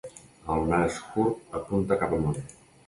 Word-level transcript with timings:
El 0.53 0.65
nas 0.71 0.97
curt 1.11 1.61
apunta 1.61 2.03
cap 2.05 2.19
amunt. 2.21 2.45